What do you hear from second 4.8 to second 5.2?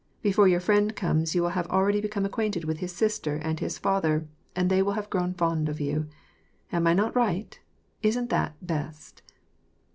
will have